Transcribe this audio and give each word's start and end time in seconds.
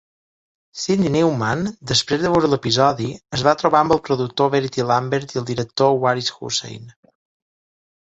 Sydney 0.83 1.09
Newman, 1.15 1.59
després 1.91 2.23
de 2.23 2.31
veure 2.35 2.49
l'episodi, 2.53 3.09
es 3.39 3.43
va 3.47 3.53
trobar 3.63 3.81
amb 3.85 3.93
el 3.97 4.01
productor 4.07 4.49
Verity 4.55 4.87
Lambert 4.93 5.35
i 5.37 5.39
el 5.43 5.47
director 5.51 5.93
Waris 6.07 6.33
Hussein. 6.39 6.89